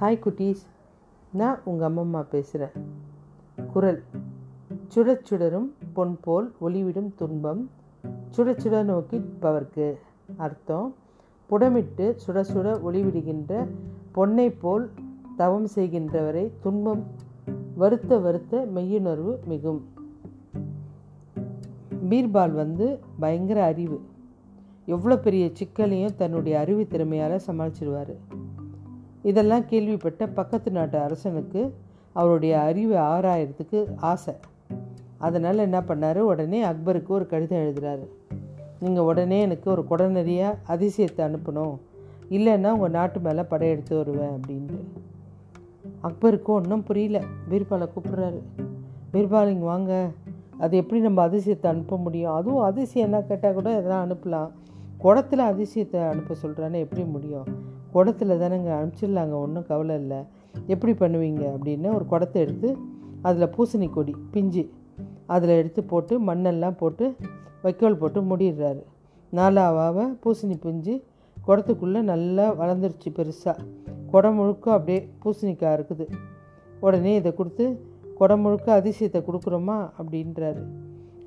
Hi 0.00 0.18
குட்டீஸ். 0.24 0.64
நான் 1.32 1.60
உங்கள் 1.64 1.88
அம்மம்மா 1.88 2.20
பேசுகிறேன் 2.30 2.72
குரல். 3.72 4.02
சுடச் 4.88 5.24
சுடரும் 5.24 5.74
பொன் 5.92 6.18
போல் 6.20 6.52
ஒளிவிடும் 6.60 7.14
துன்பம். 7.14 7.70
சுட 8.36 8.50
சுட 8.60 8.82
நோக்கி 8.82 9.18
பவர்க்கு 9.42 9.94
அர்த்தம். 10.36 10.94
புடமிட்டு 11.46 12.16
சுட 12.26 12.40
சுட 12.40 12.80
ஒளிவிடுகின்ற 12.88 13.66
பொன்னை 14.14 14.54
போல் 14.60 14.90
தவம் 15.36 15.68
செய்கின்றவரை 15.74 16.50
துன்பம் 16.60 17.02
வருத்த 17.74 18.18
வருத்த 18.18 18.66
மெய்யுணர்வு 18.74 19.44
மிகும். 19.44 19.84
பீர்பால் 22.10 22.52
வந்து 22.52 22.98
பயங்கர 23.20 23.64
அறிவு. 23.64 24.00
எவ்வளோ 24.86 25.18
பெரிய 25.18 25.50
சிக்கலையும் 25.52 26.16
தன்னுடைய 26.16 26.58
அறிவு 26.58 26.86
திறமையால் 26.90 27.40
சமாளிச்சிடுவார் 27.46 28.14
இதெல்லாம் 29.28 29.66
கேள்விப்பட்ட 29.66 30.26
பக்கத்து 30.26 30.70
நாட்டு 30.70 30.98
அரசனுக்கு 30.98 31.62
அவருடைய 32.12 32.54
அறிவு 32.60 32.94
ஆறாயிரத்துக்கு 32.94 33.80
ஆசை. 33.96 34.34
அதனால் 35.18 35.58
என்ன 35.58 35.78
பண்ணார்? 35.80 36.18
உடனே 36.18 36.60
அக்பருக்கு 36.64 37.06
ஒரு 37.06 37.26
கடிதம் 37.26 37.58
எழுதுகிறாரு 37.58 38.06
நீங்கள் 38.80 39.04
உடனே 39.04 39.40
எனக்கு 39.40 39.70
ஒரு 39.70 39.84
குடநறியாக 39.90 40.58
அதிசயத்தை 40.68 41.20
அனுப்பணும். 41.28 41.76
இல்லைன்னா 42.30 42.70
உங்கள் 42.70 42.90
நாட்டு 42.90 43.20
மேலே 43.20 43.42
படையெடுத்து 43.42 43.96
வருவேன் 43.96 44.34
அப்படின்ட்டு. 44.36 44.80
அக்பருக்கு 46.02 46.52
ஒன்றும் 46.58 46.82
புரியல. 46.82 47.18
பீர்பாலை 47.50 47.88
கூப்பிட்றாரு. 47.88 48.40
பீர்பால் 49.12 49.48
இங்கே 49.48 49.64
வாங்க. 49.64 50.10
அது 50.58 50.76
எப்படி 50.76 51.00
நம்ம 51.00 51.26
அதிசயத்தை 51.26 51.66
அனுப்ப 51.66 51.96
முடியும்? 51.96 52.34
அதுவும் 52.34 52.62
அதிசயம் 52.62 53.12
என்ன 53.12 53.22
கேட்டால் 53.22 53.52
கூட 53.52 53.70
எதனா 53.80 53.98
அனுப்பலாம். 54.06 54.50
குடத்தில் 54.98 55.48
அதிசயத்தை 55.52 56.08
அனுப்ப 56.08 56.34
சொல்கிறான்னு 56.42 56.80
எப்படி 56.84 57.04
முடியும்? 57.04 57.76
குடத்தில் 57.92 58.40
தானேங்க 58.40 58.70
அனுப்பிச்சிடலாங்க 58.78 59.32
ஒன்றும் 59.32 59.66
கவலை 59.66 59.96
இல்லை. 59.96 60.16
எப்படி 60.66 60.92
பண்ணுவீங்க? 60.92 61.42
அப்படின்னு 61.42 61.94
ஒரு 61.94 62.06
குடத்தை 62.06 62.42
எடுத்து 62.42 62.76
அதில் 63.22 63.52
பூசணி 63.58 63.90
கொடி 63.90 64.14
பிஞ்சு 64.30 64.70
அதில் 65.26 65.48
எடுத்து 65.48 65.84
போட்டு 65.84 66.20
மண்ணெல்லாம் 66.20 66.76
போட்டு 66.76 67.16
வைக்கோல் 67.62 67.96
போட்டு 67.96 68.22
மூடிடுறாரு. 68.22 68.82
நாலாவாக 69.32 70.16
பூசணி 70.24 70.60
பிஞ்சு 70.60 71.04
குடத்துக்குள்ளே 71.46 72.00
நல்லா 72.02 72.54
வளர்ந்துருச்சு 72.54 73.08
பெருசாக 73.08 73.56
குடம் 74.10 74.34
முழுக்க 74.34 74.72
அப்படியே 74.72 75.08
பூசணிக்காய் 75.24 75.78
இருக்குது. 75.78 76.08
உடனே 76.80 77.14
இதை 77.14 77.34
கொடுத்து 77.34 77.86
குடம் 78.14 78.40
முழுக்க 78.40 78.80
அதிசயத்தை 78.80 79.22
கொடுக்குறோமா? 79.22 79.90
அப்படின்றாரு. 80.02 80.62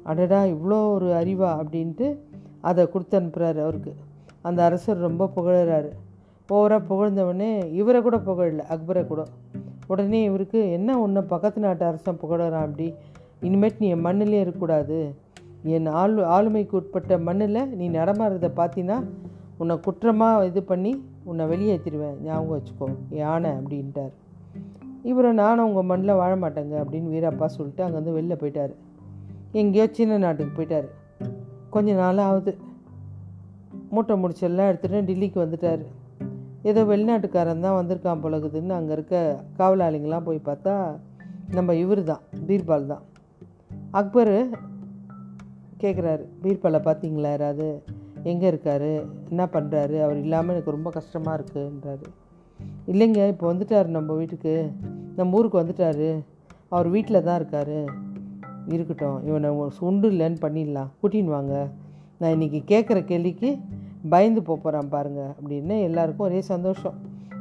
அடடா 0.04 0.44
இவ்வளோ 0.44 0.92
ஒரு 0.92 1.06
அறிவா? 1.06 1.64
அப்படின்ட்டு 1.64 2.18
அதை 2.62 2.90
கொடுத்து 2.90 3.20
அனுப்புகிறாரு 3.20 3.62
அவருக்கு. 3.62 3.96
அந்த 4.42 4.64
அரசர் 4.64 4.98
ரொம்ப 4.98 5.32
புகழறாரு. 5.36 5.90
ஓவராக 6.54 6.82
புகழ்ந்தவொடனே 6.90 7.50
இவரை 7.80 8.00
கூட 8.02 8.18
புகழல 8.28 8.64
அக்பரை 8.74 9.04
கூட. 9.08 9.22
உடனே 9.92 10.20
இவருக்கு 10.24 10.60
என்ன 10.72 11.00
ஒன்று 11.00 11.22
பக்கத்து 11.24 11.60
நாட்டு 11.66 11.84
அரசன் 11.86 12.20
புகழறான் 12.22 12.66
அப்படி? 12.68 12.88
இனிமேட்டு 13.48 13.82
நீ 13.84 13.88
என் 13.88 14.06
மண்ணிலே 14.08 14.40
இருக்கக்கூடாது. 14.40 14.98
என் 15.76 15.88
ஆளு 16.02 16.22
ஆளுமைக்கு 16.36 16.76
உட்பட்ட 16.80 17.18
மண்ணில் 17.28 17.62
நீ 17.80 17.86
நடமாறுறதை 17.90 18.50
பார்த்தீங்கன்னா 18.60 18.98
உன்னை 19.58 19.76
குற்றமாக 19.86 20.46
இது 20.50 20.62
பண்ணி 20.64 20.92
உன்னை 21.30 21.46
வெளியேற்றிடுவேன் 21.46 22.18
ஞாபகம் 22.24 22.54
வச்சுக்கோ 22.58 22.88
யானை 23.22 23.52
அப்படின்ட்டார். 23.52 24.14
இவரை 25.12 25.32
நானும் 25.42 25.68
உங்கள் 25.68 25.90
மண்ணில் 25.92 26.20
வாழ 26.22 26.34
மாட்டேங்க 26.36 26.76
அப்படின்னு 26.84 27.14
வீரப்பா 27.16 27.48
சொல்லிட்டு 27.58 27.84
அங்கேருந்து 27.86 28.18
வெளில 28.20 28.36
போயிட்டார். 28.42 28.74
எங்கேயோ 29.62 29.88
சின்ன 29.92 30.18
நாட்டுக்கு 30.18 30.54
போயிட்டார். 30.58 30.88
கொஞ்ச 31.70 31.94
நாள் 31.94 32.26
ஆகுது 32.28 32.54
மூட்டை 33.94 34.16
முடிச்செல்லாம் 34.24 34.70
எடுத்துகிட்டு 34.72 35.08
டெல்லிக்கு 35.10 35.40
வந்துட்டார். 35.46 35.84
ஏதோ 36.64 36.82
வெளிநாட்டுக்காரன் 36.84 37.60
தான் 37.60 37.78
வந்திருக்கான் 37.80 38.24
பழகுதுன்னு 38.24 38.74
அங்கே 38.78 38.94
இருக்க 38.94 39.16
காவலாளிங்கெல்லாம் 39.58 40.28
போய் 40.28 40.48
பார்த்தா 40.50 40.74
நம்ம 41.52 41.74
இவர் 41.76 42.04
தான் 42.04 42.22
பீர்பால் 42.48 42.86
தான். 42.86 43.02
அக்பர் 43.92 44.36
கேட்குறாரு 45.82 46.24
பீர்பாலை 46.44 46.80
பார்த்தீங்களா 46.88 47.30
யாராவது? 47.30 47.68
எங்கே 48.24 48.48
இருக்கார்? 48.48 48.90
என்ன 49.30 49.44
பண்ணுறாரு 49.54 49.96
அவர் 50.04 50.18
இல்லாமல் 50.18 50.54
எனக்கு 50.54 50.72
ரொம்ப 50.72 50.90
கஷ்டமாக 50.90 51.38
இருக்குன்றாரு. 51.38 52.06
இல்லைங்க 52.88 53.28
இப்போ 53.28 53.54
வந்துட்டார் 53.54 53.88
நம்ம 53.88 54.14
வீட்டுக்கு. 54.14 54.54
நம்ம 55.16 55.38
ஊருக்கு 55.38 55.62
வந்துட்டார். 55.62 56.08
அவர் 56.70 56.90
வீட்டில் 56.90 57.24
தான் 57.24 57.36
இருக்கார். 57.36 57.78
இருக்கட்டும் 58.68 59.20
இவனை 59.28 59.70
சுண்டு 59.70 60.12
இல்லைன்னு 60.12 60.40
பண்ணிடலாம். 60.42 60.92
கூட்டின்னு 61.02 61.36
வாங்க. 61.38 61.68
நான் 62.20 62.34
இன்றைக்கி 62.38 62.60
கேட்குற 62.68 63.06
கேள்விக்கு 63.06 63.50
பயந்து 64.10 64.42
போகிறான் 64.42 64.90
பாருங்கள் 64.90 65.32
அப்படின்னு 65.40 65.82
எல்லாருக்கும் 65.82 66.28
ஒரே 66.28 66.42
சந்தோஷம். 66.42 66.96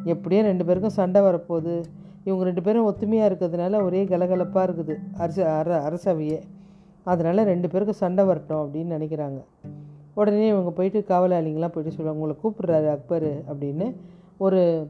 எப்படியோ 0.04 0.43
ரெண்டு 0.43 0.65
பேருக்கும் 0.65 0.98
சண்டை 1.00 1.21
வரப்போகுது. 1.22 1.82
இவங்க 2.25 2.44
ரெண்டு 2.44 2.62
பேரும் 2.62 2.87
ஒத்துமையாக 2.91 3.28
இருக்கிறதுனால 3.31 3.82
ஒரே 3.82 4.04
கலகலப்பாக 4.04 4.66
இருக்குது 4.66 4.99
அரச 5.19 5.53
அர 5.59 5.91
அரசவையே. 5.91 6.41
அதனால் 7.04 7.44
ரெண்டு 7.44 7.69
பேருக்கும் 7.69 8.03
சண்டை 8.04 8.25
வரட்டும் 8.25 8.62
அப்படின்னு 8.65 8.97
நினைக்கிறாங்க. 8.97 9.41
உடனே 10.15 10.49
இவங்க 10.49 10.70
போயிட்டு 10.70 11.04
காவலாளிங்களாம் 11.09 11.75
போயிட்டு 11.75 11.97
சொல்லுவாங்க 11.97 12.22
உங்களை 12.22 12.37
கூப்பிட்றாரு 12.43 12.88
அக்பர் 12.91 13.31
அப்படின்னு 13.50 13.94
ஒரு 14.37 14.88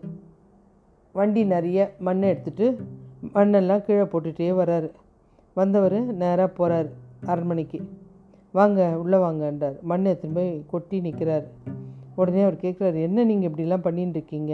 வண்டி 1.13 1.45
நிறைய 1.45 1.95
மண்ணை 1.99 2.29
எடுத்துகிட்டு 2.31 2.79
மண்ணெல்லாம் 3.35 3.85
கீழே 3.87 4.03
போட்டுகிட்டே 4.03 4.53
வராரு 4.63 4.91
வந்தவர் 5.55 6.05
நேராக 6.15 6.49
போகிறார் 6.49 6.89
அரண்மனைக்கு. 7.27 7.81
வாங்க 8.59 8.81
உள்ளே 9.03 9.19
வாங்கன்றார். 9.25 9.77
மண் 9.91 10.09
எடுத்துன்னு 10.11 10.37
போய் 10.39 10.51
கொட்டி 10.73 10.97
நிற்கிறார் 11.07 11.47
உடனே 12.21 12.41
அவர் 12.47 12.63
கேட்குறாரு 12.65 12.99
என்ன 13.09 13.25
நீங்கள் 13.31 13.49
இப்படிலாம் 13.51 13.85
பண்ணின்னு 13.87 14.17
இருக்கீங்க 14.19 14.53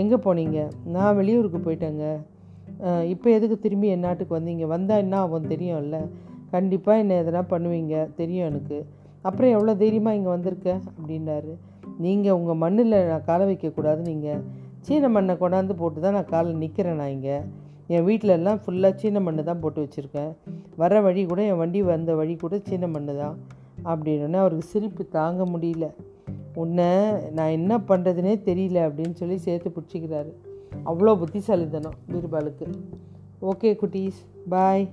எங்கே 0.00 0.16
போனீங்க? 0.24 0.58
நான் 0.94 1.16
வெளியூருக்கு 1.18 1.60
போயிட்டேங்க. 1.66 2.06
இப்போ 3.12 3.28
எதுக்கு 3.36 3.56
திரும்பி 3.64 3.92
என் 3.92 4.04
நாட்டுக்கு 4.06 4.36
வந்தீங்க? 4.38 4.64
வந்தால் 4.72 5.02
என்ன 5.04 5.14
ஆகும் 5.22 5.50
தெரியும்ல? 5.52 5.98
கண்டிப்பாக 6.54 7.02
என்ன 7.02 7.14
எதனா 7.22 7.42
பண்ணுவீங்க 7.52 7.94
தெரியும் 8.20 8.48
எனக்கு. 8.50 8.78
அப்புறம் 9.28 9.54
எவ்வளோ 9.56 9.72
தைரியமாக 9.82 10.18
இங்கே 10.18 10.30
வந்திருக்க? 10.34 10.68
அப்படின்னாரு 10.96 11.54
நீங்கள் 12.04 12.36
உங்கள் 12.38 12.60
மண்ணில் 12.64 12.98
நான் 13.10 13.26
காலை 13.30 13.46
வைக்கக்கூடாது 13.50 14.02
நீங்கள் 14.10 14.42
சீன 14.86 15.08
மண்ணை 15.14 15.34
கொண்டாந்து 15.40 15.74
போட்டு 15.80 15.98
தான் 16.04 16.16
நான் 16.18 16.32
காலை 16.34 16.52
நிற்கிறேன் 16.62 17.00
நான் 17.02 17.14
இங்கே. 17.16 17.38
என் 17.94 18.06
வீட்டிலலாம் 18.08 18.60
ஃபுல்லாக 18.64 18.98
சீன 19.00 19.20
மண்ணு 19.26 19.42
தான் 19.50 19.62
போட்டு 19.62 19.82
வச்சுருக்கேன். 19.84 20.32
வர 20.80 21.00
வழி 21.00 21.22
கூட 21.26 21.40
என் 21.42 21.56
வண்டி 21.56 21.80
வந்த 21.82 22.14
வழி 22.14 22.34
கூட 22.36 22.54
சின்ன 22.68 22.86
மண்ணு 22.86 23.14
தான் 23.16 23.36
அப்படின்னோடனே 23.84 24.38
அவருக்கு 24.42 24.66
சிரிப்பு 24.66 25.02
தாங்க 25.16 25.42
முடியல. 25.44 25.86
உன்னை 26.54 26.90
நான் 27.36 27.54
என்ன 27.58 27.72
பண்ணுறதுனே 27.88 28.34
தெரியல 28.48 28.78
அப்படின்னு 28.88 29.16
சொல்லி 29.20 29.36
சேர்த்து 29.36 29.72
பிடிச்சிக்கிறாரு. 29.76 30.32
அவ்வளோ 30.86 31.12
புத்திசாலித்தனம் 31.22 31.98
பீர்பாலுக்கு. 32.10 32.66
ஓகே 33.42 33.70
குட்டீஸ் 33.82 34.20
பாய். 34.48 34.88